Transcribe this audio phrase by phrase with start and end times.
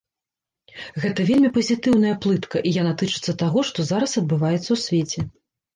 [1.03, 5.31] Гэта вельмі пазітыўная плытка, і яна тычыцца таго, што зараз адбываецца ў свеце.